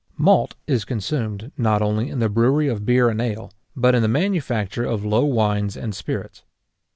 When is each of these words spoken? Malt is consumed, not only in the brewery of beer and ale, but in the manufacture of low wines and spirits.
Malt 0.17 0.55
is 0.65 0.83
consumed, 0.83 1.51
not 1.59 1.83
only 1.83 2.09
in 2.09 2.17
the 2.17 2.27
brewery 2.27 2.67
of 2.67 2.87
beer 2.87 3.07
and 3.07 3.21
ale, 3.21 3.53
but 3.75 3.93
in 3.93 4.01
the 4.01 4.07
manufacture 4.07 4.83
of 4.83 5.05
low 5.05 5.23
wines 5.25 5.77
and 5.77 5.93
spirits. 5.93 6.41